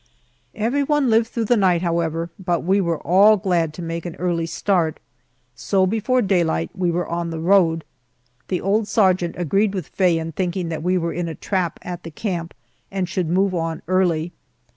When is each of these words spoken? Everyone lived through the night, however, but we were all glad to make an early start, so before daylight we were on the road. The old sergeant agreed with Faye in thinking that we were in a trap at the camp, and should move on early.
Everyone 0.55 1.11
lived 1.11 1.27
through 1.27 1.45
the 1.45 1.55
night, 1.55 1.83
however, 1.83 2.31
but 2.43 2.61
we 2.63 2.81
were 2.81 2.97
all 3.01 3.37
glad 3.37 3.71
to 3.75 3.83
make 3.83 4.03
an 4.03 4.15
early 4.15 4.47
start, 4.47 4.99
so 5.53 5.85
before 5.85 6.23
daylight 6.23 6.71
we 6.73 6.89
were 6.89 7.07
on 7.07 7.29
the 7.29 7.37
road. 7.39 7.85
The 8.47 8.61
old 8.61 8.87
sergeant 8.87 9.35
agreed 9.37 9.75
with 9.75 9.89
Faye 9.89 10.17
in 10.17 10.31
thinking 10.31 10.69
that 10.69 10.81
we 10.81 10.97
were 10.97 11.13
in 11.13 11.27
a 11.27 11.35
trap 11.35 11.77
at 11.83 12.01
the 12.01 12.09
camp, 12.09 12.55
and 12.89 13.07
should 13.07 13.29
move 13.29 13.53
on 13.53 13.83
early. 13.87 14.31